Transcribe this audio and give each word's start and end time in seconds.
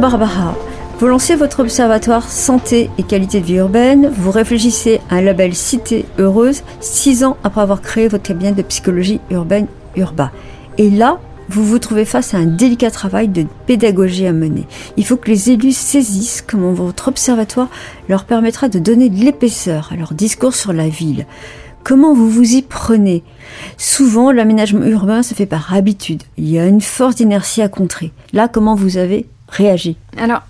Barbara, 0.00 0.56
vous 0.98 1.06
lancez 1.06 1.36
votre 1.36 1.60
observatoire 1.60 2.28
santé 2.28 2.90
et 2.98 3.04
qualité 3.04 3.40
de 3.40 3.46
vie 3.46 3.54
urbaine, 3.54 4.10
vous 4.12 4.32
réfléchissez 4.32 5.00
à 5.10 5.16
un 5.16 5.20
label 5.22 5.54
Cité 5.54 6.06
Heureuse 6.18 6.64
six 6.80 7.22
ans 7.22 7.36
après 7.44 7.60
avoir 7.60 7.80
créé 7.80 8.08
votre 8.08 8.24
cabinet 8.24 8.50
de 8.50 8.62
psychologie 8.62 9.20
urbaine 9.30 9.68
Urba. 9.94 10.32
Et 10.78 10.90
là, 10.90 11.20
vous 11.48 11.64
vous 11.64 11.78
trouvez 11.78 12.04
face 12.04 12.34
à 12.34 12.38
un 12.38 12.46
délicat 12.46 12.90
travail 12.90 13.28
de 13.28 13.46
pédagogie 13.66 14.26
à 14.26 14.32
mener. 14.32 14.66
Il 14.96 15.04
faut 15.04 15.16
que 15.16 15.30
les 15.30 15.50
élus 15.50 15.76
saisissent 15.76 16.44
comment 16.46 16.72
votre 16.72 17.08
observatoire 17.08 17.68
leur 18.08 18.24
permettra 18.24 18.68
de 18.68 18.78
donner 18.78 19.08
de 19.08 19.22
l'épaisseur 19.22 19.90
à 19.92 19.96
leur 19.96 20.14
discours 20.14 20.54
sur 20.54 20.72
la 20.72 20.88
ville. 20.88 21.26
Comment 21.84 22.14
vous 22.14 22.30
vous 22.30 22.54
y 22.54 22.62
prenez? 22.62 23.24
Souvent, 23.76 24.30
l'aménagement 24.30 24.86
urbain 24.86 25.22
se 25.22 25.34
fait 25.34 25.46
par 25.46 25.74
habitude. 25.74 26.22
Il 26.36 26.48
y 26.48 26.58
a 26.58 26.66
une 26.66 26.80
force 26.80 27.16
d'inertie 27.16 27.60
à 27.60 27.68
contrer. 27.68 28.12
Là, 28.32 28.46
comment 28.48 28.76
vous 28.76 28.98
avez 28.98 29.26
réagit 29.48 29.96
Alors, 30.16 30.42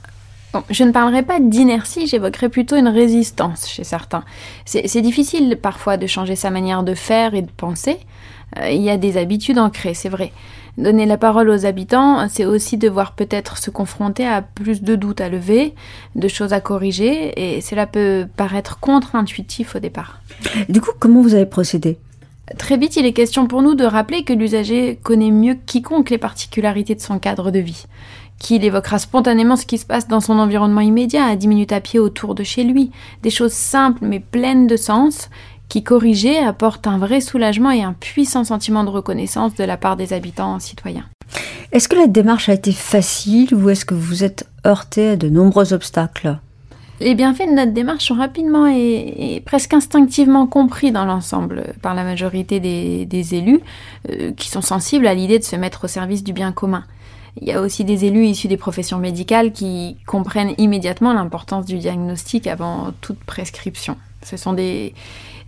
je 0.68 0.84
ne 0.84 0.92
parlerai 0.92 1.22
pas 1.22 1.40
d'inertie, 1.40 2.06
j'évoquerai 2.06 2.50
plutôt 2.50 2.76
une 2.76 2.88
résistance 2.88 3.66
chez 3.66 3.84
certains. 3.84 4.24
C'est 4.66 5.00
difficile 5.00 5.58
parfois 5.60 5.96
de 5.96 6.06
changer 6.06 6.36
sa 6.36 6.50
manière 6.50 6.82
de 6.82 6.94
faire 6.94 7.34
et 7.34 7.42
de 7.42 7.50
penser. 7.50 7.98
Euh, 8.58 8.68
il 8.68 8.82
y 8.82 8.90
a 8.90 8.98
des 8.98 9.16
habitudes 9.16 9.58
ancrées, 9.58 9.94
c'est 9.94 10.10
vrai. 10.10 10.32
Donner 10.78 11.04
la 11.04 11.18
parole 11.18 11.50
aux 11.50 11.66
habitants, 11.66 12.26
c'est 12.28 12.46
aussi 12.46 12.78
devoir 12.78 13.12
peut-être 13.12 13.58
se 13.58 13.70
confronter 13.70 14.26
à 14.26 14.40
plus 14.40 14.82
de 14.82 14.96
doutes 14.96 15.20
à 15.20 15.28
lever, 15.28 15.74
de 16.16 16.28
choses 16.28 16.54
à 16.54 16.60
corriger, 16.60 17.56
et 17.56 17.60
cela 17.60 17.86
peut 17.86 18.26
paraître 18.36 18.80
contre-intuitif 18.80 19.76
au 19.76 19.80
départ. 19.80 20.20
Du 20.70 20.80
coup, 20.80 20.92
comment 20.98 21.20
vous 21.20 21.34
avez 21.34 21.46
procédé? 21.46 21.98
Très 22.58 22.76
vite, 22.76 22.96
il 22.96 23.06
est 23.06 23.12
question 23.12 23.46
pour 23.46 23.62
nous 23.62 23.74
de 23.74 23.84
rappeler 23.84 24.24
que 24.24 24.32
l'usager 24.32 24.98
connaît 25.02 25.30
mieux 25.30 25.56
quiconque 25.66 26.10
les 26.10 26.18
particularités 26.18 26.94
de 26.94 27.00
son 27.00 27.18
cadre 27.18 27.50
de 27.50 27.58
vie 27.58 27.84
qu'il 28.42 28.64
évoquera 28.64 28.98
spontanément 28.98 29.54
ce 29.54 29.64
qui 29.64 29.78
se 29.78 29.86
passe 29.86 30.08
dans 30.08 30.20
son 30.20 30.38
environnement 30.38 30.80
immédiat, 30.80 31.26
à 31.26 31.36
10 31.36 31.46
minutes 31.46 31.72
à 31.72 31.80
pied 31.80 32.00
autour 32.00 32.34
de 32.34 32.42
chez 32.42 32.64
lui. 32.64 32.90
Des 33.22 33.30
choses 33.30 33.52
simples 33.52 34.04
mais 34.04 34.18
pleines 34.18 34.66
de 34.66 34.76
sens, 34.76 35.30
qui 35.72 35.82
corrigées 35.82 36.36
apportent 36.36 36.86
un 36.86 36.98
vrai 36.98 37.22
soulagement 37.22 37.70
et 37.70 37.82
un 37.82 37.94
puissant 37.94 38.44
sentiment 38.44 38.84
de 38.84 38.90
reconnaissance 38.90 39.54
de 39.54 39.64
la 39.64 39.78
part 39.78 39.96
des 39.96 40.12
habitants 40.12 40.58
citoyens. 40.58 41.06
Est-ce 41.72 41.88
que 41.88 41.96
la 41.96 42.08
démarche 42.08 42.50
a 42.50 42.52
été 42.52 42.72
facile 42.72 43.54
ou 43.54 43.70
est-ce 43.70 43.86
que 43.86 43.94
vous 43.94 44.22
êtes 44.22 44.46
heurté 44.66 45.08
à 45.08 45.16
de 45.16 45.30
nombreux 45.30 45.72
obstacles? 45.72 46.36
Les 47.00 47.14
bienfaits 47.14 47.48
de 47.48 47.54
notre 47.54 47.72
démarche 47.72 48.04
sont 48.04 48.16
rapidement 48.16 48.66
et, 48.66 49.42
presque 49.46 49.72
instinctivement 49.72 50.46
compris 50.46 50.92
dans 50.92 51.06
l'ensemble 51.06 51.72
par 51.80 51.94
la 51.94 52.04
majorité 52.04 52.60
des, 52.60 53.34
élus 53.34 53.60
euh, 54.10 54.32
qui 54.32 54.50
sont 54.50 54.60
sensibles 54.60 55.06
à 55.06 55.14
l'idée 55.14 55.38
de 55.38 55.44
se 55.44 55.56
mettre 55.56 55.84
au 55.86 55.88
service 55.88 56.22
du 56.22 56.34
bien 56.34 56.52
commun. 56.52 56.84
Il 57.40 57.48
y 57.48 57.52
a 57.52 57.62
aussi 57.62 57.84
des 57.84 58.04
élus 58.04 58.26
issus 58.26 58.46
des 58.46 58.58
professions 58.58 58.98
médicales 58.98 59.52
qui 59.52 59.96
comprennent 60.06 60.52
immédiatement 60.58 61.14
l'importance 61.14 61.64
du 61.64 61.78
diagnostic 61.78 62.46
avant 62.46 62.92
toute 63.00 63.20
prescription. 63.20 63.96
Ce 64.22 64.36
sont 64.36 64.52
des, 64.52 64.94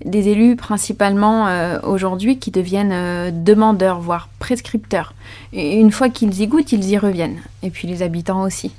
des 0.04 0.28
élus 0.28 0.56
principalement 0.56 1.46
euh, 1.46 1.78
aujourd'hui 1.82 2.38
qui 2.38 2.50
deviennent 2.50 2.92
euh, 2.92 3.30
demandeurs, 3.32 4.00
voire 4.00 4.28
prescripteurs. 4.38 5.14
Une 5.52 5.90
fois 5.90 6.08
qu'ils 6.08 6.40
y 6.40 6.46
goûtent, 6.46 6.72
ils 6.72 6.84
y 6.88 6.98
reviennent. 6.98 7.40
Et 7.62 7.70
puis 7.70 7.88
les 7.88 8.02
habitants 8.02 8.42
aussi. 8.42 8.72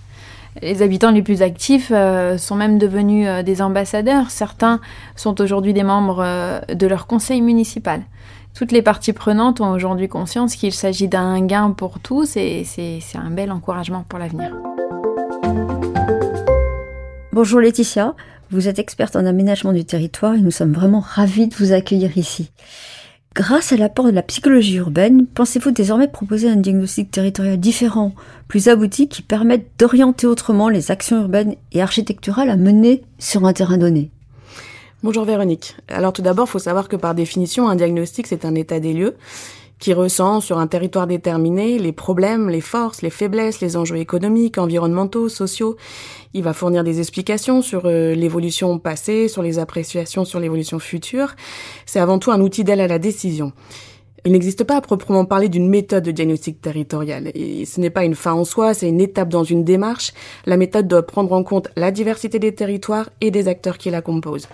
Les 0.62 0.82
habitants 0.82 1.12
les 1.12 1.22
plus 1.22 1.42
actifs 1.42 1.92
euh, 1.94 2.38
sont 2.38 2.56
même 2.56 2.78
devenus 2.78 3.28
des 3.44 3.62
ambassadeurs. 3.62 4.30
Certains 4.32 4.80
sont 5.16 5.42
aujourd'hui 5.42 5.74
des 5.74 5.84
membres 5.84 6.62
de 6.74 6.88
leur 6.88 7.08
conseil 7.08 7.42
municipal. 7.42 8.02
Toutes 8.54 8.72
les 8.72 8.82
parties 8.82 9.12
prenantes 9.12 9.60
ont 9.60 9.72
aujourd'hui 9.72 10.08
conscience 10.08 10.56
qu'il 10.56 10.72
s'agit 10.72 11.10
d'un 11.10 11.46
gain 11.46 11.72
pour 11.72 12.00
tous 12.00 12.38
et 12.38 12.64
c'est 12.64 13.02
un 13.16 13.30
bel 13.30 13.52
encouragement 13.52 14.06
pour 14.08 14.18
l'avenir. 14.18 14.56
Bonjour 17.34 17.60
Laetitia, 17.60 18.16
vous 18.52 18.68
êtes 18.68 18.80
experte 18.80 19.16
en 19.16 19.26
aménagement 19.26 19.74
du 19.74 19.86
territoire 19.86 20.36
et 20.36 20.42
nous 20.42 20.52
sommes 20.52 20.74
vraiment 20.74 21.00
ravis 21.00 21.48
de 21.48 21.56
vous 21.56 21.74
accueillir 21.74 22.18
ici. 22.18 22.52
Grâce 23.34 23.74
à 23.74 23.78
l'apport 23.78 24.06
de 24.06 24.12
la 24.12 24.22
psychologie 24.22 24.78
urbaine, 24.78 25.26
pensez-vous 25.26 25.72
désormais 25.72 26.08
proposer 26.08 26.50
un 26.50 26.56
diagnostic 26.56 27.12
territorial 27.12 27.60
différent, 27.60 28.14
plus 28.48 28.70
abouti, 28.70 29.10
qui 29.10 29.22
permette 29.22 29.68
d'orienter 29.78 30.26
autrement 30.26 30.70
les 30.70 30.90
actions 30.90 31.22
urbaines 31.22 31.56
et 31.74 31.82
architecturales 31.82 32.50
à 32.50 32.56
mener 32.56 33.04
sur 33.20 33.46
un 33.46 33.52
terrain 33.52 33.78
donné? 33.78 34.10
Bonjour 35.04 35.26
Véronique. 35.26 35.76
Alors 35.90 36.14
tout 36.14 36.22
d'abord, 36.22 36.48
il 36.48 36.52
faut 36.52 36.60
savoir 36.60 36.88
que 36.88 36.96
par 36.96 37.14
définition, 37.14 37.68
un 37.68 37.76
diagnostic, 37.76 38.26
c'est 38.28 38.46
un 38.46 38.56
état 38.56 38.80
des 38.80 38.94
lieux 38.94 39.16
qui 39.80 39.94
ressent 39.94 40.40
sur 40.42 40.58
un 40.58 40.68
territoire 40.68 41.08
déterminé 41.08 41.78
les 41.78 41.92
problèmes, 41.92 42.50
les 42.50 42.62
forces, 42.62 43.02
les 43.02 43.10
faiblesses, 43.10 43.62
les 43.62 43.78
enjeux 43.78 43.98
économiques, 43.98 44.58
environnementaux, 44.58 45.30
sociaux. 45.30 45.76
Il 46.34 46.44
va 46.44 46.54
fournir 46.54 46.84
des 46.84 47.00
explications 47.00 47.62
sur 47.62 47.84
euh, 47.86 48.14
l'évolution 48.14 48.80
passée, 48.80 49.28
sur 49.28 49.42
les 49.42 49.60
appréciations 49.60 50.26
sur 50.26 50.40
l'évolution 50.40 50.80
future. 50.80 51.36
C'est 51.86 52.00
avant 52.00 52.20
tout 52.20 52.32
un 52.32 52.42
outil 52.42 52.64
d'aide 52.64 52.80
à 52.80 52.88
la 52.88 53.00
décision. 53.00 53.54
Il 54.26 54.32
n'existe 54.32 54.64
pas 54.64 54.78
à 54.78 54.82
proprement 54.82 55.24
parler 55.24 55.50
d'une 55.50 55.70
méthode 55.70 56.04
de 56.04 56.10
diagnostic 56.10 56.60
territorial. 56.60 57.32
Et 57.36 57.66
ce 57.66 57.80
n'est 57.80 57.92
pas 57.92 58.06
une 58.06 58.16
fin 58.16 58.34
en 58.34 58.44
soi, 58.44 58.74
c'est 58.74 58.90
une 58.90 59.00
étape 59.00 59.30
dans 59.30 59.44
une 59.44 59.64
démarche. 59.64 60.14
La 60.48 60.58
méthode 60.58 60.88
doit 60.88 61.06
prendre 61.06 61.32
en 61.32 61.44
compte 61.44 61.70
la 61.76 61.92
diversité 61.92 62.40
des 62.40 62.56
territoires 62.56 63.10
et 63.22 63.30
des 63.30 63.48
acteurs 63.48 63.78
qui 63.78 63.92
la 63.92 64.02
composent. 64.02 64.48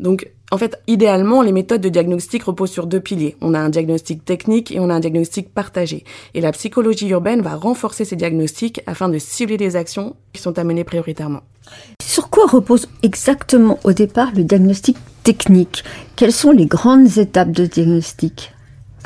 Donc, 0.00 0.30
en 0.52 0.58
fait, 0.58 0.80
idéalement, 0.86 1.42
les 1.42 1.52
méthodes 1.52 1.80
de 1.80 1.88
diagnostic 1.88 2.44
reposent 2.44 2.70
sur 2.70 2.86
deux 2.86 3.00
piliers. 3.00 3.36
On 3.40 3.54
a 3.54 3.58
un 3.58 3.68
diagnostic 3.68 4.24
technique 4.24 4.70
et 4.70 4.78
on 4.78 4.90
a 4.90 4.94
un 4.94 5.00
diagnostic 5.00 5.52
partagé. 5.52 6.04
Et 6.34 6.40
la 6.40 6.52
psychologie 6.52 7.08
urbaine 7.08 7.42
va 7.42 7.56
renforcer 7.56 8.04
ces 8.04 8.16
diagnostics 8.16 8.80
afin 8.86 9.08
de 9.08 9.18
cibler 9.18 9.56
des 9.56 9.74
actions 9.74 10.14
qui 10.32 10.40
sont 10.40 10.58
à 10.58 10.64
mener 10.64 10.84
prioritairement. 10.84 11.40
Sur 12.00 12.30
quoi 12.30 12.46
repose 12.46 12.88
exactement 13.02 13.80
au 13.82 13.92
départ 13.92 14.30
le 14.36 14.44
diagnostic 14.44 14.96
technique? 15.24 15.82
Quelles 16.14 16.32
sont 16.32 16.52
les 16.52 16.66
grandes 16.66 17.18
étapes 17.18 17.50
de 17.50 17.66
diagnostic? 17.66 18.52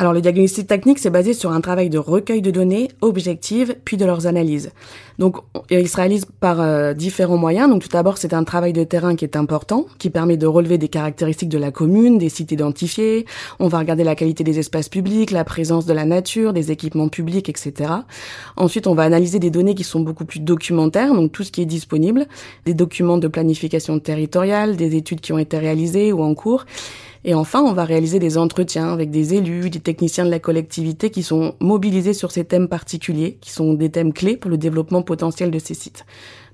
Alors 0.00 0.14
le 0.14 0.22
diagnostic 0.22 0.66
technique, 0.66 0.98
c'est 0.98 1.10
basé 1.10 1.34
sur 1.34 1.52
un 1.52 1.60
travail 1.60 1.90
de 1.90 1.98
recueil 1.98 2.40
de 2.40 2.50
données 2.50 2.88
objectives, 3.02 3.76
puis 3.84 3.98
de 3.98 4.06
leurs 4.06 4.26
analyses. 4.26 4.70
Donc 5.18 5.36
il 5.68 5.86
se 5.86 5.96
réalise 5.98 6.24
par 6.24 6.58
euh, 6.58 6.94
différents 6.94 7.36
moyens. 7.36 7.68
Donc 7.68 7.82
tout 7.82 7.90
d'abord, 7.90 8.16
c'est 8.16 8.32
un 8.32 8.42
travail 8.42 8.72
de 8.72 8.82
terrain 8.82 9.14
qui 9.14 9.26
est 9.26 9.36
important, 9.36 9.84
qui 9.98 10.08
permet 10.08 10.38
de 10.38 10.46
relever 10.46 10.78
des 10.78 10.88
caractéristiques 10.88 11.50
de 11.50 11.58
la 11.58 11.70
commune, 11.70 12.16
des 12.16 12.30
sites 12.30 12.50
identifiés. 12.50 13.26
On 13.58 13.68
va 13.68 13.78
regarder 13.78 14.02
la 14.02 14.14
qualité 14.14 14.42
des 14.42 14.58
espaces 14.58 14.88
publics, 14.88 15.32
la 15.32 15.44
présence 15.44 15.84
de 15.84 15.92
la 15.92 16.06
nature, 16.06 16.54
des 16.54 16.72
équipements 16.72 17.08
publics, 17.08 17.50
etc. 17.50 17.92
Ensuite, 18.56 18.86
on 18.86 18.94
va 18.94 19.02
analyser 19.02 19.38
des 19.38 19.50
données 19.50 19.74
qui 19.74 19.84
sont 19.84 20.00
beaucoup 20.00 20.24
plus 20.24 20.40
documentaires, 20.40 21.12
donc 21.12 21.30
tout 21.30 21.42
ce 21.42 21.52
qui 21.52 21.60
est 21.60 21.66
disponible, 21.66 22.26
des 22.64 22.72
documents 22.72 23.18
de 23.18 23.28
planification 23.28 23.98
territoriale, 23.98 24.76
des 24.76 24.96
études 24.96 25.20
qui 25.20 25.34
ont 25.34 25.38
été 25.38 25.58
réalisées 25.58 26.10
ou 26.10 26.22
en 26.22 26.34
cours. 26.34 26.64
Et 27.24 27.34
enfin, 27.34 27.60
on 27.62 27.74
va 27.74 27.84
réaliser 27.84 28.18
des 28.18 28.38
entretiens 28.38 28.90
avec 28.92 29.10
des 29.10 29.34
élus, 29.34 29.68
des 29.68 29.80
techniciens 29.80 30.24
de 30.24 30.30
la 30.30 30.38
collectivité 30.38 31.10
qui 31.10 31.22
sont 31.22 31.54
mobilisés 31.60 32.14
sur 32.14 32.30
ces 32.30 32.44
thèmes 32.44 32.68
particuliers, 32.68 33.36
qui 33.42 33.50
sont 33.50 33.74
des 33.74 33.90
thèmes 33.90 34.14
clés 34.14 34.38
pour 34.38 34.50
le 34.50 34.56
développement 34.56 35.02
potentiel 35.02 35.50
de 35.50 35.58
ces 35.58 35.74
sites. 35.74 36.06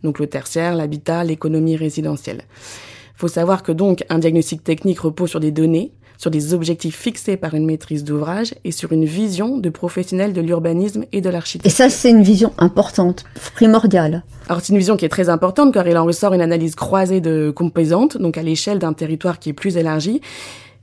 Donc 0.03 0.19
le 0.19 0.27
tertiaire, 0.27 0.75
l'habitat, 0.75 1.23
l'économie 1.23 1.77
résidentielle. 1.77 2.43
Il 3.17 3.21
faut 3.21 3.29
savoir 3.29 3.63
que 3.63 3.73
donc 3.73 4.05
un 4.09 4.19
diagnostic 4.19 4.65
technique 4.65 5.01
repose 5.01 5.31
sur 5.31 5.41
des 5.41 5.53
données, 5.53 5.93
sur 6.19 6.31
des 6.31 6.55
objectifs 6.55 6.97
fixés 6.97 7.37
par 7.37 7.55
une 7.55 7.67
maîtrise 7.67 8.05
d'ouvrage 8.05 8.55
et 8.65 8.73
sur 8.73 8.93
une 8.93 9.05
vision 9.05 9.59
de 9.59 9.69
professionnels 9.69 10.33
de 10.33 10.41
l'urbanisme 10.41 11.05
et 11.13 11.21
de 11.21 11.31
l'architecture. 11.31 11.71
Et 11.71 11.75
ça, 11.75 11.91
c'est 11.91 12.11
une 12.11 12.23
vision 12.23 12.53
importante, 12.59 13.25
primordiale. 13.55 14.25
Alors 14.49 14.61
c'est 14.63 14.73
une 14.73 14.79
vision 14.79 14.97
qui 14.97 15.05
est 15.05 15.11
très 15.11 15.29
importante 15.29 15.75
car 15.75 15.87
il 15.87 15.97
en 15.97 16.05
ressort 16.05 16.33
une 16.33 16.41
analyse 16.41 16.75
croisée 16.75 17.21
de 17.21 17.51
composantes, 17.55 18.17
donc 18.19 18.39
à 18.39 18.43
l'échelle 18.43 18.79
d'un 18.79 18.93
territoire 18.93 19.39
qui 19.39 19.51
est 19.51 19.55
plus 19.55 19.77
élargi. 19.77 20.21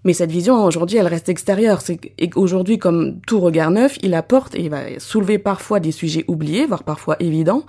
Mais 0.05 0.13
cette 0.13 0.31
vision, 0.31 0.63
aujourd'hui, 0.65 0.97
elle 0.97 1.07
reste 1.07 1.29
extérieure. 1.29 1.81
C'est 1.81 1.99
aujourd'hui, 2.35 2.77
comme 2.77 3.19
tout 3.25 3.39
regard 3.39 3.71
neuf, 3.71 3.97
il 4.03 4.13
apporte 4.13 4.53
et 4.55 4.61
il 4.61 4.69
va 4.69 4.99
soulever 4.99 5.37
parfois 5.37 5.79
des 5.79 5.91
sujets 5.91 6.25
oubliés, 6.27 6.65
voire 6.65 6.83
parfois 6.83 7.15
évidents. 7.21 7.63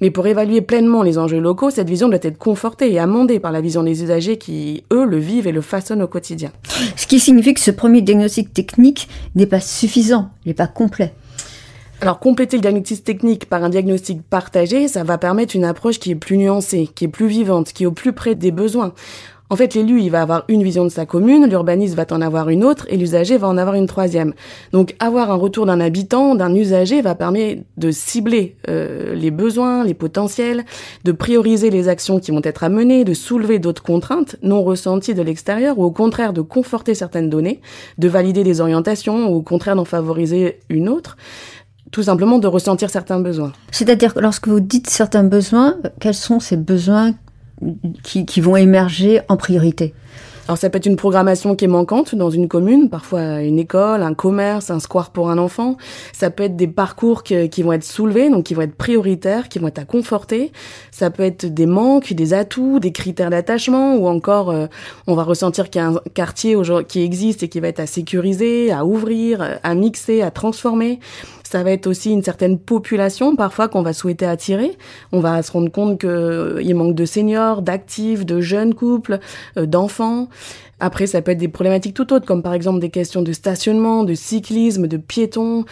Mais 0.00 0.10
pour 0.10 0.26
évaluer 0.26 0.60
pleinement 0.60 1.02
les 1.02 1.18
enjeux 1.18 1.40
locaux, 1.40 1.70
cette 1.70 1.88
vision 1.88 2.08
doit 2.08 2.18
être 2.22 2.38
confortée 2.38 2.92
et 2.92 2.98
amendée 2.98 3.40
par 3.40 3.52
la 3.52 3.60
vision 3.60 3.82
des 3.82 4.02
usagers 4.02 4.38
qui, 4.38 4.84
eux, 4.92 5.04
le 5.04 5.18
vivent 5.18 5.46
et 5.46 5.52
le 5.52 5.60
façonnent 5.60 6.02
au 6.02 6.08
quotidien. 6.08 6.52
Ce 6.96 7.06
qui 7.06 7.18
signifie 7.18 7.54
que 7.54 7.60
ce 7.60 7.72
premier 7.72 8.00
diagnostic 8.00 8.52
technique 8.52 9.08
n'est 9.34 9.46
pas 9.46 9.60
suffisant, 9.60 10.30
n'est 10.46 10.54
pas 10.54 10.68
complet. 10.68 11.14
Alors 12.00 12.20
compléter 12.20 12.56
le 12.56 12.62
diagnostic 12.62 13.02
technique 13.02 13.46
par 13.46 13.64
un 13.64 13.70
diagnostic 13.70 14.22
partagé, 14.22 14.86
ça 14.86 15.02
va 15.02 15.18
permettre 15.18 15.56
une 15.56 15.64
approche 15.64 15.98
qui 15.98 16.12
est 16.12 16.16
plus 16.16 16.36
nuancée, 16.36 16.88
qui 16.94 17.06
est 17.06 17.08
plus 17.08 17.26
vivante, 17.26 17.72
qui 17.72 17.82
est 17.82 17.86
au 17.86 17.92
plus 17.92 18.12
près 18.12 18.36
des 18.36 18.52
besoins. 18.52 18.94
En 19.50 19.56
fait, 19.56 19.74
l'élu, 19.74 20.02
il 20.02 20.10
va 20.10 20.20
avoir 20.20 20.44
une 20.48 20.62
vision 20.62 20.84
de 20.84 20.90
sa 20.90 21.06
commune, 21.06 21.46
l'urbaniste 21.46 21.94
va 21.94 22.04
en 22.10 22.20
avoir 22.20 22.50
une 22.50 22.64
autre 22.64 22.86
et 22.90 22.96
l'usager 22.96 23.38
va 23.38 23.48
en 23.48 23.56
avoir 23.56 23.76
une 23.76 23.86
troisième. 23.86 24.34
Donc, 24.72 24.94
avoir 25.00 25.30
un 25.30 25.36
retour 25.36 25.64
d'un 25.64 25.80
habitant, 25.80 26.34
d'un 26.34 26.54
usager, 26.54 27.00
va 27.00 27.14
permettre 27.14 27.62
de 27.78 27.90
cibler 27.90 28.56
euh, 28.68 29.14
les 29.14 29.30
besoins, 29.30 29.84
les 29.84 29.94
potentiels, 29.94 30.64
de 31.04 31.12
prioriser 31.12 31.70
les 31.70 31.88
actions 31.88 32.20
qui 32.20 32.30
vont 32.30 32.42
être 32.44 32.62
à 32.62 32.68
mener, 32.68 33.04
de 33.04 33.14
soulever 33.14 33.58
d'autres 33.58 33.82
contraintes 33.82 34.36
non 34.42 34.62
ressenties 34.62 35.14
de 35.14 35.22
l'extérieur 35.22 35.78
ou 35.78 35.84
au 35.84 35.90
contraire 35.90 36.32
de 36.32 36.42
conforter 36.42 36.94
certaines 36.94 37.30
données, 37.30 37.60
de 37.96 38.08
valider 38.08 38.44
des 38.44 38.60
orientations 38.60 39.30
ou 39.30 39.36
au 39.36 39.42
contraire 39.42 39.76
d'en 39.76 39.84
favoriser 39.84 40.60
une 40.68 40.88
autre 40.88 41.16
tout 41.90 42.02
simplement 42.02 42.38
de 42.38 42.46
ressentir 42.46 42.90
certains 42.90 43.18
besoins. 43.18 43.52
C'est-à-dire 43.70 44.12
que 44.12 44.20
lorsque 44.20 44.46
vous 44.46 44.60
dites 44.60 44.90
certains 44.90 45.24
besoins, 45.24 45.76
quels 46.00 46.12
sont 46.12 46.38
ces 46.38 46.58
besoins 46.58 47.14
qui, 48.02 48.40
vont 48.40 48.56
émerger 48.56 49.20
en 49.28 49.36
priorité 49.36 49.94
alors 50.46 50.56
ça 50.56 50.70
peut 50.70 50.78
être 50.78 50.86
une 50.86 50.96
programmation 50.96 51.54
qui 51.54 51.66
est 51.66 51.68
manquante 51.68 52.14
dans 52.14 52.30
une 52.30 52.48
commune, 52.48 52.88
parfois 52.88 53.42
une 53.42 53.58
école, 53.58 54.02
un 54.02 54.14
commerce, 54.14 54.70
un 54.70 54.80
square 54.80 55.10
pour 55.10 55.28
un 55.28 55.36
enfant. 55.36 55.76
Ça 56.14 56.30
peut 56.30 56.44
être 56.44 56.56
des 56.56 56.66
parcours 56.66 57.22
qui 57.22 57.62
vont 57.62 57.74
être 57.74 57.84
soulevés, 57.84 58.30
donc 58.30 58.44
qui 58.44 58.54
vont 58.54 58.62
être 58.62 58.74
prioritaires, 58.74 59.50
qui 59.50 59.58
vont 59.58 59.68
être 59.68 59.78
à 59.78 59.84
conforter. 59.84 60.50
Ça 60.90 61.10
peut 61.10 61.22
être 61.22 61.44
des 61.44 61.66
manques, 61.66 62.14
des 62.14 62.32
atouts, 62.32 62.80
des 62.80 62.92
critères 62.92 63.28
d'attachement, 63.28 63.96
ou 63.96 64.08
encore 64.08 64.48
euh, 64.48 64.68
on 65.06 65.14
va 65.14 65.22
ressentir 65.22 65.68
qu'il 65.68 65.82
y 65.82 65.84
a 65.84 65.88
un 65.88 66.00
quartier 66.14 66.56
qui 66.88 67.02
existe 67.02 67.42
et 67.42 67.48
qui 67.48 67.60
va 67.60 67.68
être 67.68 67.80
à 67.80 67.86
sécuriser, 67.86 68.72
à 68.72 68.86
ouvrir, 68.86 69.58
à 69.62 69.74
mixer, 69.74 70.22
à 70.22 70.30
transformer. 70.30 70.98
Ça 71.50 71.62
va 71.62 71.70
être 71.70 71.86
aussi 71.86 72.12
une 72.12 72.22
certaine 72.22 72.58
population 72.58 73.34
parfois 73.34 73.68
qu'on 73.68 73.80
va 73.80 73.94
souhaiter 73.94 74.26
attirer. 74.26 74.76
On 75.12 75.20
va 75.20 75.42
se 75.42 75.50
rendre 75.50 75.72
compte 75.72 75.98
qu'il 75.98 76.10
euh, 76.10 76.74
manque 76.74 76.94
de 76.94 77.06
seniors, 77.06 77.62
d'actifs, 77.62 78.26
de 78.26 78.42
jeunes 78.42 78.74
couples, 78.74 79.18
euh, 79.56 79.64
d'enfants. 79.64 80.28
Après, 80.78 81.06
ça 81.06 81.22
peut 81.22 81.30
être 81.30 81.38
des 81.38 81.48
problématiques 81.48 81.94
tout 81.94 82.12
autres, 82.12 82.26
comme 82.26 82.42
par 82.42 82.52
exemple 82.52 82.80
des 82.80 82.90
questions 82.90 83.22
de 83.22 83.32
stationnement, 83.32 84.04
de 84.04 84.12
cyclisme, 84.12 84.88
de 84.88 84.98
piétons. 84.98 85.64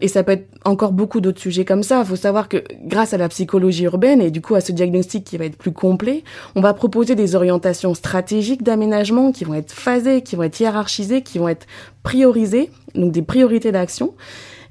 Et 0.00 0.08
ça 0.08 0.24
peut 0.24 0.32
être 0.32 0.48
encore 0.64 0.90
beaucoup 0.90 1.20
d'autres 1.20 1.40
sujets 1.40 1.64
comme 1.64 1.84
ça. 1.84 2.00
Il 2.00 2.06
faut 2.08 2.16
savoir 2.16 2.48
que 2.48 2.64
grâce 2.84 3.14
à 3.14 3.16
la 3.16 3.28
psychologie 3.28 3.84
urbaine 3.84 4.20
et 4.20 4.32
du 4.32 4.40
coup 4.40 4.56
à 4.56 4.60
ce 4.60 4.72
diagnostic 4.72 5.22
qui 5.22 5.38
va 5.38 5.44
être 5.44 5.56
plus 5.56 5.70
complet, 5.70 6.24
on 6.56 6.60
va 6.60 6.74
proposer 6.74 7.14
des 7.14 7.36
orientations 7.36 7.94
stratégiques 7.94 8.64
d'aménagement 8.64 9.30
qui 9.30 9.44
vont 9.44 9.54
être 9.54 9.70
phasées, 9.70 10.22
qui 10.22 10.34
vont 10.34 10.42
être 10.42 10.58
hiérarchisées, 10.58 11.22
qui 11.22 11.38
vont 11.38 11.48
être 11.48 11.68
priorisées, 12.02 12.70
donc 12.96 13.12
des 13.12 13.22
priorités 13.22 13.70
d'action 13.70 14.14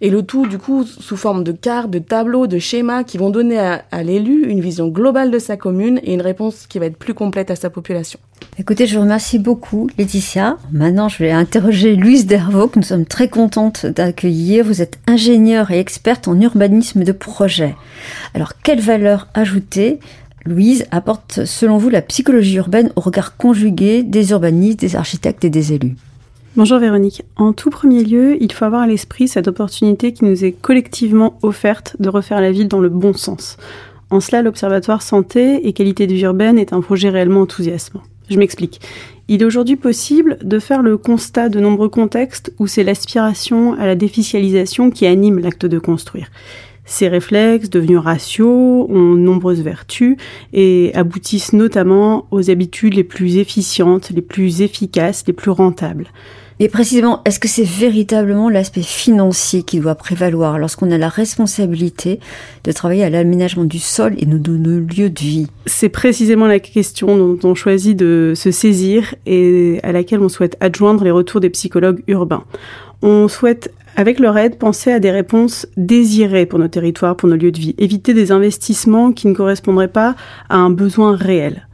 et 0.02 0.10
le 0.10 0.24
tout 0.24 0.48
du 0.48 0.58
coup 0.58 0.84
sous 0.84 1.16
forme 1.16 1.44
de 1.44 1.52
cartes, 1.52 1.92
de 1.92 2.00
tableaux, 2.00 2.48
de 2.48 2.58
schémas 2.58 3.04
qui 3.04 3.18
vont 3.18 3.30
donner 3.30 3.60
à, 3.60 4.04
l'élu 4.04 4.48
une 4.48 4.60
vision 4.60 4.88
globale 4.88 5.30
de 5.30 5.40
sa 5.40 5.58
commune 5.58 6.00
et 6.04 6.14
une 6.14 6.22
réponse 6.22 6.66
qui 6.68 6.80
va 6.80 6.88
être 6.88 6.98
plus 6.98 7.14
complète 7.14 7.52
à 7.52 7.56
sa 7.56 7.70
population. 7.70 8.20
Écoutez, 8.58 8.88
je 8.88 8.96
vous 8.96 9.04
remercie 9.04 9.38
beaucoup 9.38 9.90
Laetitia. 9.98 10.58
Maintenant, 10.72 11.08
je 11.08 11.20
vais 11.20 11.32
interroger 11.32 11.96
Louise 11.96 12.26
Dervaux 12.26 12.68
que 12.68 12.80
nous 12.80 12.86
sommes 12.86 13.06
très 13.06 13.30
contentes 13.30 13.86
d'accueillir. 13.86 14.66
Vous 14.66 14.82
êtes 14.82 15.00
ingénieure 15.08 15.70
et 15.72 15.80
experte 15.80 16.28
en 16.28 16.40
urbanisme 16.42 17.04
de 17.04 17.12
projet. 17.12 17.76
Alors, 18.34 18.54
quelle 18.62 18.82
valeur 18.82 19.28
ajoutée 19.36 20.00
Louise 20.44 20.86
apporte 20.90 21.46
selon 21.46 21.78
vous 21.78 21.90
la 21.90 22.02
psychologie 22.02 22.56
urbaine 22.56 22.92
au 22.96 23.02
regard 23.02 23.38
conjugué 23.38 24.02
des 24.02 24.32
urbanistes, 24.32 24.80
des 24.80 24.96
architectes 24.96 25.46
et 25.46 25.52
des 25.52 25.74
élus? 25.74 25.96
Bonjour 26.58 26.80
Véronique. 26.80 27.24
En 27.38 27.54
tout 27.54 27.70
premier 27.70 28.04
lieu, 28.04 28.36
il 28.44 28.52
faut 28.52 28.66
avoir 28.66 28.82
à 28.82 28.88
l'esprit 28.88 29.30
cette 29.30 29.48
opportunité 29.48 30.12
qui 30.12 30.26
nous 30.26 30.44
est 30.44 30.52
collectivement 30.52 31.40
offerte 31.44 31.96
de 32.02 32.10
refaire 32.10 32.42
la 32.42 32.52
ville 32.52 32.68
dans 32.68 32.82
le 32.82 32.90
bon 32.90 33.14
sens. 33.14 33.56
En 34.10 34.20
cela, 34.20 34.42
l'Observatoire 34.42 35.02
Santé 35.02 35.66
et 35.66 35.72
Qualité 35.72 36.08
de 36.08 36.14
vie 36.14 36.24
urbaine 36.24 36.60
est 36.60 36.74
un 36.74 36.82
projet 36.82 37.08
réellement 37.08 37.40
enthousiasmant. 37.40 38.02
Je 38.30 38.38
m'explique. 38.38 38.82
Il 39.30 39.42
est 39.42 39.46
aujourd'hui 39.46 39.78
possible 39.78 40.40
de 40.44 40.60
faire 40.60 40.82
le 40.82 40.98
constat 40.98 41.48
de 41.48 41.62
nombreux 41.62 41.88
contextes 41.88 42.54
où 42.60 42.68
c'est 42.68 42.84
l'aspiration 42.84 43.74
à 43.76 43.86
la 43.86 43.96
déficialisation 43.96 44.92
qui 44.92 45.06
anime 45.06 45.40
l'acte 45.40 45.66
de 45.66 45.80
construire. 45.80 46.28
Ces 46.86 47.08
réflexes, 47.08 47.70
devenus 47.70 48.00
ratios, 48.00 48.88
ont 48.90 49.16
nombreuses 49.16 49.62
vertus 49.62 50.18
et 50.52 50.92
aboutissent 50.94 51.54
notamment 51.54 52.28
aux 52.32 52.50
habitudes 52.50 52.96
les 52.96 53.04
plus 53.04 53.38
efficientes, 53.38 54.10
les 54.10 54.22
plus 54.22 54.62
efficaces, 54.62 55.24
les 55.28 55.34
plus 55.34 55.52
rentables. 55.52 56.08
Et 56.64 56.70
précisément, 56.70 57.22
est-ce 57.26 57.40
que 57.40 57.48
c'est 57.48 57.64
véritablement 57.64 58.48
l'aspect 58.48 58.84
financier 58.84 59.64
qui 59.64 59.80
doit 59.80 59.96
prévaloir 59.96 60.60
lorsqu'on 60.60 60.92
a 60.92 60.98
la 61.00 61.10
responsabilité 61.10 62.20
de 62.64 62.72
travailler 62.72 63.04
à 63.04 63.10
l'aménagement 63.10 63.64
du 63.64 63.80
sol 63.80 64.14
et 64.20 64.28
de 64.28 64.38
nos 64.38 64.80
lieux 64.80 65.10
de 65.10 65.20
vie? 65.20 65.48
C'est 65.66 65.90
précisément 65.90 66.46
la 66.46 66.60
question 66.60 67.18
dont 67.18 67.40
on 67.50 67.56
choisit 67.56 67.98
de 67.98 68.34
se 68.36 68.52
saisir 68.52 69.16
et 69.26 69.80
à 69.82 69.92
laquelle 69.92 70.22
on 70.22 70.30
souhaite 70.30 70.56
adjoindre 70.60 71.04
les 71.04 71.10
retours 71.10 71.40
des 71.40 71.50
psychologues 71.50 72.04
urbains. 72.08 72.44
On 73.02 73.28
souhaite 73.28 73.74
avec 73.96 74.20
leur 74.20 74.38
aide, 74.38 74.58
penser 74.58 74.92
à 74.92 75.00
des 75.00 75.12
réponses 75.12 75.68
désirées 75.76 76.46
pour 76.46 76.60
nos 76.60 76.68
territoires, 76.68 77.16
pour 77.16 77.28
nos 77.28 77.36
lieux 77.36 77.52
de 77.52 77.60
vie, 77.60 77.76
éviter 77.78 78.14
des 78.14 78.32
investissements 78.32 79.12
qui 79.12 79.28
ne 79.28 79.34
correspondraient 79.34 79.88
pas 79.88 80.16
à 80.50 80.58
un 80.58 80.70
besoin 80.70 81.16
réel. 81.16 81.68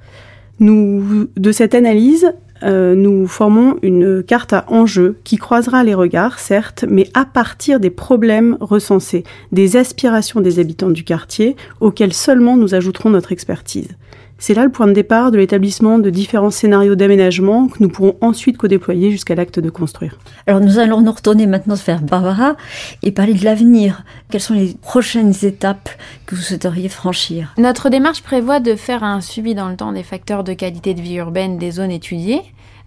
De 0.60 1.52
cette 1.52 1.76
analyse, 1.76 2.34
euh, 2.64 2.96
nous 2.96 3.28
formons 3.28 3.78
une 3.84 4.24
carte 4.24 4.54
à 4.54 4.66
enjeux 4.68 5.18
qui 5.24 5.38
croisera 5.38 5.84
les 5.84 5.94
regards, 5.94 6.40
certes, 6.40 6.86
mais 6.90 7.08
à 7.14 7.26
partir 7.26 7.80
des 7.80 7.92
problèmes 7.92 8.58
recensés, 8.60 9.24
des 9.52 9.78
aspirations 9.78 10.42
des 10.42 10.60
habitants 10.60 10.90
du 10.90 11.04
quartier, 11.04 11.56
auxquels 11.80 12.14
seulement 12.14 12.58
nous 12.58 12.74
ajouterons 12.74 13.12
notre 13.12 13.32
expertise. 13.32 13.90
C'est 14.40 14.54
là 14.54 14.64
le 14.64 14.70
point 14.70 14.86
de 14.86 14.94
départ 14.94 15.32
de 15.32 15.38
l'établissement 15.38 15.98
de 15.98 16.12
différents 16.12 16.52
scénarios 16.52 16.94
d'aménagement 16.94 17.68
que 17.68 17.78
nous 17.80 17.90
pourrons 17.90 18.16
ensuite 18.22 18.58
co-déployer 18.58 19.10
jusqu'à 19.10 19.34
l'acte 19.34 19.60
de 19.60 19.70
construire. 19.72 20.20
Alors 20.46 20.62
nous 20.62 20.78
allons 20.78 21.02
nous 21.02 21.12
retourner 21.12 21.48
maintenant 21.48 21.74
vers 21.74 22.02
Barbara 22.02 22.56
et 23.02 23.12
parler 23.12 23.34
de 23.34 23.44
l'avenir. 23.44 24.04
Quelles 24.30 24.42
sont 24.42 24.54
les 24.54 24.76
prochaines 24.80 25.34
étapes 25.44 25.90
que 26.28 26.36
vous 26.36 26.42
souhaiteriez 26.42 26.88
franchir? 26.88 27.54
Notre 27.58 27.90
démarche 27.90 28.22
prévoit 28.22 28.60
de 28.60 28.76
faire 28.76 29.04
un 29.04 29.22
suivi 29.22 29.56
dans 29.56 29.70
le 29.70 29.76
temps 29.76 29.92
des 29.92 30.04
facteurs 30.04 30.44
de 30.44 30.54
qualité 30.54 30.94
de 30.94 31.02
vie 31.02 31.16
urbaine 31.16 31.58
des 31.58 31.72
zones 31.72 31.92
étudiées, 31.92 32.42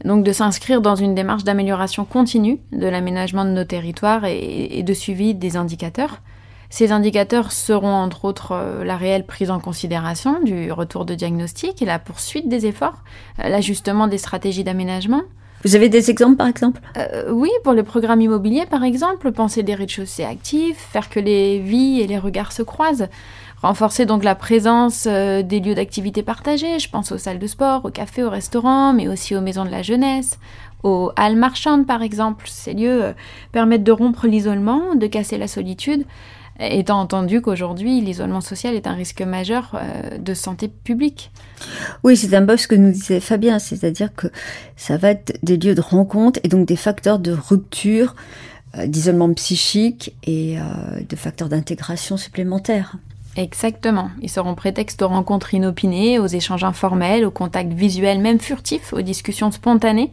donc 0.04 0.24
de 0.24 0.32
s'inscrire 0.32 0.80
dans 0.80 0.94
une 0.94 1.16
démarche 1.16 1.42
d'amélioration 1.42 2.04
continue 2.04 2.58
de 2.72 2.86
l'aménagement 2.86 3.44
de 3.44 3.50
nos 3.50 3.64
territoires 3.64 4.24
et 4.24 4.82
de 4.84 4.94
suivi 4.94 5.34
des 5.34 5.56
indicateurs. 5.56 6.20
Ces 6.70 6.92
indicateurs 6.92 7.50
seront 7.50 7.92
entre 7.92 8.24
autres 8.24 8.52
euh, 8.52 8.84
la 8.84 8.96
réelle 8.96 9.26
prise 9.26 9.50
en 9.50 9.58
considération 9.58 10.40
du 10.40 10.70
retour 10.70 11.04
de 11.04 11.16
diagnostic 11.16 11.82
et 11.82 11.84
la 11.84 11.98
poursuite 11.98 12.48
des 12.48 12.64
efforts, 12.64 13.02
euh, 13.40 13.48
l'ajustement 13.48 14.06
des 14.06 14.18
stratégies 14.18 14.62
d'aménagement. 14.62 15.22
Vous 15.64 15.74
avez 15.74 15.88
des 15.88 16.10
exemples 16.10 16.36
par 16.36 16.46
exemple? 16.46 16.80
Euh, 16.96 17.32
Oui, 17.32 17.50
pour 17.64 17.72
le 17.72 17.82
programme 17.82 18.20
immobilier 18.20 18.66
par 18.66 18.84
exemple, 18.84 19.32
penser 19.32 19.64
des 19.64 19.74
rez-de-chaussée 19.74 20.24
actifs, 20.24 20.78
faire 20.78 21.10
que 21.10 21.18
les 21.18 21.58
vies 21.58 22.00
et 22.00 22.06
les 22.06 22.18
regards 22.18 22.52
se 22.52 22.62
croisent, 22.62 23.08
renforcer 23.60 24.06
donc 24.06 24.22
la 24.22 24.36
présence 24.36 25.06
des 25.06 25.60
lieux 25.60 25.74
d'activité 25.74 26.22
partagés, 26.22 26.78
je 26.78 26.88
pense 26.88 27.10
aux 27.10 27.18
salles 27.18 27.40
de 27.40 27.46
sport, 27.48 27.84
aux 27.84 27.90
cafés, 27.90 28.22
aux 28.22 28.30
restaurants, 28.30 28.94
mais 28.94 29.08
aussi 29.08 29.36
aux 29.36 29.42
maisons 29.42 29.66
de 29.66 29.70
la 29.70 29.82
jeunesse, 29.82 30.38
aux 30.82 31.10
halles 31.16 31.36
marchandes 31.36 31.86
par 31.86 32.00
exemple. 32.00 32.46
Ces 32.48 32.72
lieux 32.72 33.12
permettent 33.52 33.84
de 33.84 33.92
rompre 33.92 34.26
l'isolement, 34.26 34.94
de 34.94 35.06
casser 35.08 35.36
la 35.36 35.48
solitude, 35.48 36.06
étant 36.60 37.00
entendu 37.00 37.40
qu'aujourd'hui, 37.40 38.00
l'isolement 38.00 38.40
social 38.40 38.74
est 38.74 38.86
un 38.86 38.94
risque 38.94 39.22
majeur 39.22 39.72
euh, 39.74 40.18
de 40.18 40.34
santé 40.34 40.68
publique. 40.68 41.30
Oui, 42.04 42.16
c'est 42.16 42.34
un 42.34 42.44
peu 42.44 42.56
ce 42.56 42.68
que 42.68 42.74
nous 42.74 42.90
disait 42.90 43.20
Fabien, 43.20 43.58
c'est-à-dire 43.58 44.14
que 44.14 44.28
ça 44.76 44.96
va 44.96 45.10
être 45.10 45.38
des 45.42 45.56
lieux 45.56 45.74
de 45.74 45.80
rencontre 45.80 46.38
et 46.44 46.48
donc 46.48 46.66
des 46.66 46.76
facteurs 46.76 47.18
de 47.18 47.32
rupture, 47.32 48.14
euh, 48.76 48.86
d'isolement 48.86 49.32
psychique 49.34 50.14
et 50.24 50.58
euh, 50.58 50.62
de 51.08 51.16
facteurs 51.16 51.48
d'intégration 51.48 52.16
supplémentaires. 52.16 52.96
Exactement. 53.36 54.10
Ils 54.20 54.28
seront 54.28 54.54
prétexte 54.54 55.00
aux 55.02 55.08
rencontres 55.08 55.54
inopinées, 55.54 56.18
aux 56.18 56.26
échanges 56.26 56.64
informels, 56.64 57.24
aux 57.24 57.30
contacts 57.30 57.72
visuels, 57.72 58.20
même 58.20 58.40
furtifs, 58.40 58.92
aux 58.92 59.02
discussions 59.02 59.50
spontanées, 59.50 60.12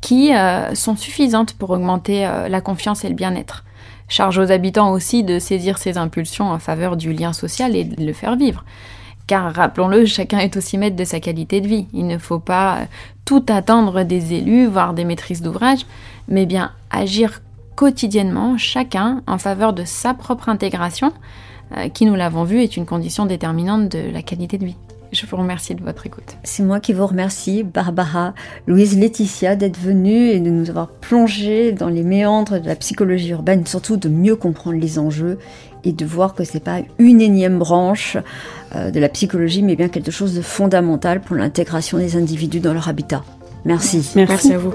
qui 0.00 0.32
sont 0.74 0.94
suffisantes 0.94 1.54
pour 1.54 1.70
augmenter 1.70 2.28
la 2.48 2.60
confiance 2.60 3.04
et 3.04 3.08
le 3.08 3.14
bien-être. 3.14 3.64
Charge 4.08 4.38
aux 4.38 4.52
habitants 4.52 4.92
aussi 4.92 5.24
de 5.24 5.38
saisir 5.38 5.78
ces 5.78 5.98
impulsions 5.98 6.50
en 6.50 6.58
faveur 6.58 6.96
du 6.96 7.12
lien 7.12 7.32
social 7.32 7.74
et 7.74 7.84
de 7.84 8.04
le 8.04 8.12
faire 8.12 8.36
vivre. 8.36 8.64
Car 9.26 9.52
rappelons-le, 9.52 10.06
chacun 10.06 10.38
est 10.38 10.56
aussi 10.56 10.78
maître 10.78 10.94
de 10.94 11.04
sa 11.04 11.18
qualité 11.18 11.60
de 11.60 11.66
vie. 11.66 11.86
Il 11.92 12.06
ne 12.06 12.18
faut 12.18 12.38
pas 12.38 12.86
tout 13.24 13.44
attendre 13.48 14.04
des 14.04 14.34
élus, 14.34 14.66
voire 14.66 14.94
des 14.94 15.04
maîtrises 15.04 15.42
d'ouvrage, 15.42 15.80
mais 16.28 16.46
bien 16.46 16.70
agir 16.90 17.40
quotidiennement, 17.74 18.56
chacun, 18.56 19.22
en 19.26 19.38
faveur 19.38 19.72
de 19.72 19.84
sa 19.84 20.14
propre 20.14 20.48
intégration, 20.48 21.12
euh, 21.76 21.88
qui, 21.88 22.06
nous 22.06 22.14
l'avons 22.14 22.44
vu, 22.44 22.62
est 22.62 22.76
une 22.76 22.86
condition 22.86 23.26
déterminante 23.26 23.88
de 23.88 24.10
la 24.10 24.22
qualité 24.22 24.58
de 24.58 24.66
vie. 24.66 24.76
Je 25.12 25.24
vous 25.26 25.36
remercie 25.36 25.74
de 25.74 25.82
votre 25.82 26.06
écoute. 26.06 26.36
C'est 26.42 26.62
moi 26.62 26.80
qui 26.80 26.92
vous 26.92 27.06
remercie, 27.06 27.62
Barbara, 27.62 28.34
Louise 28.66 28.98
Laetitia, 28.98 29.56
d'être 29.56 29.78
venue 29.78 30.28
et 30.28 30.40
de 30.40 30.50
nous 30.50 30.68
avoir 30.68 30.88
plongé 30.88 31.72
dans 31.72 31.88
les 31.88 32.02
méandres 32.02 32.60
de 32.60 32.66
la 32.66 32.76
psychologie 32.76 33.30
urbaine, 33.30 33.66
surtout 33.66 33.96
de 33.96 34.08
mieux 34.08 34.36
comprendre 34.36 34.78
les 34.78 34.98
enjeux 34.98 35.38
et 35.84 35.92
de 35.92 36.04
voir 36.04 36.34
que 36.34 36.44
c'est 36.44 36.60
pas 36.60 36.80
une 36.98 37.20
énième 37.20 37.58
branche 37.58 38.16
euh, 38.74 38.90
de 38.90 38.98
la 38.98 39.08
psychologie, 39.08 39.62
mais 39.62 39.76
bien 39.76 39.88
quelque 39.88 40.10
chose 40.10 40.34
de 40.34 40.42
fondamental 40.42 41.20
pour 41.20 41.36
l'intégration 41.36 41.98
des 41.98 42.16
individus 42.16 42.60
dans 42.60 42.74
leur 42.74 42.88
habitat. 42.88 43.24
Merci. 43.64 44.12
Merci, 44.14 44.48
Merci 44.48 44.52
à 44.54 44.58
vous. 44.58 44.74